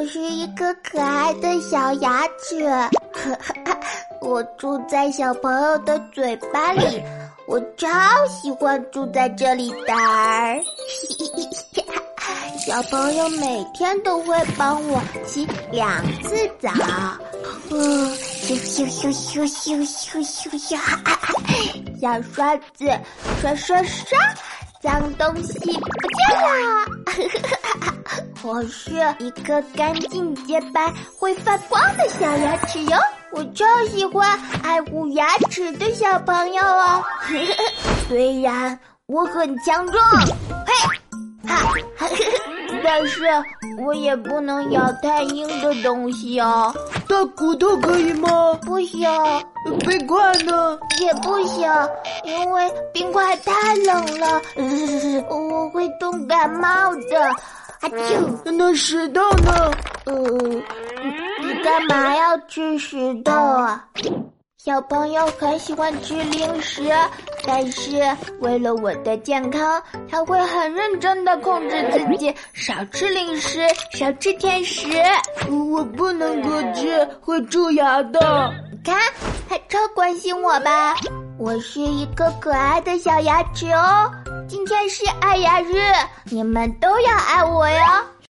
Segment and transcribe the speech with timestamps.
[0.00, 2.66] 我是一颗可爱的小牙齿，
[4.22, 7.02] 我住在小朋友的嘴巴里，
[7.46, 7.86] 我超
[8.26, 9.92] 喜欢住在这里的。
[12.66, 16.70] 小朋友每天都会帮我洗两次澡，
[17.70, 20.78] 嗯，咻咻咻咻咻咻咻咻，
[22.00, 22.90] 小刷子
[23.42, 24.18] 刷刷刷，
[24.80, 26.69] 脏东西不见了。
[28.42, 32.96] 我是一个干净洁白、会发光的小牙齿哟，
[33.32, 37.04] 我超喜欢爱护牙齿的小朋友哦。
[38.08, 40.02] 虽然我很强壮，
[40.66, 42.08] 嘿，哈，
[42.82, 43.24] 但是
[43.84, 46.74] 我也不能咬太硬的东西哦。
[47.06, 48.54] 大骨头可以吗？
[48.62, 49.06] 不行，
[49.80, 50.78] 冰块呢？
[50.98, 51.70] 也不行，
[52.24, 54.40] 因为冰块太冷了，
[55.28, 57.36] 我会冻感冒的。
[57.80, 59.70] 阿啾，那石头呢？
[60.04, 60.14] 呃，
[61.40, 63.84] 你干嘛要吃石头啊？
[64.58, 66.82] 小朋友很喜欢吃零食，
[67.46, 68.02] 但是
[68.40, 74.86] 为了我的健康，他会很认真的控制自己，少吃零食，少吃甜食。
[75.48, 78.52] 我不能够吃，会蛀牙的。
[78.70, 78.94] 你看，
[79.48, 80.94] 他超关心我吧？
[81.38, 84.12] 我是一个可爱的小牙齿哦。
[84.50, 85.76] 今天是爱牙日，
[86.24, 87.78] 你们都要爱我哟。